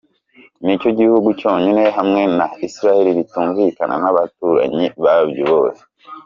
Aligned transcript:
Nicyo 0.63 0.89
gihugu 0.99 1.27
cyonyine 1.39 1.83
hamwe 1.97 2.21
na 2.37 2.47
Israel 2.67 3.05
bitumvikana 3.17 3.95
n’abaturanyi 4.03 4.85
babyo 5.03 5.43
bose 5.51 5.81